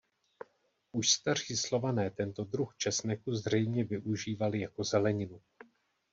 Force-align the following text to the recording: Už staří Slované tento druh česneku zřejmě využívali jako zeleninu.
Už 0.91 1.11
staří 1.11 1.57
Slované 1.57 2.09
tento 2.09 2.43
druh 2.43 2.73
česneku 2.77 3.35
zřejmě 3.35 3.83
využívali 3.83 4.59
jako 4.59 4.83
zeleninu. 4.83 5.41